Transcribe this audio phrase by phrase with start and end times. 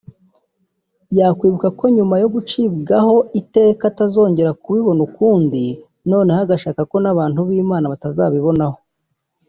[1.17, 5.63] yakwibuka ko nyuma yo gucirwaho iteka atazongera kubibona ukundi
[6.09, 8.77] noneho agashaka ko n’abantu b’Imana batazabibonaho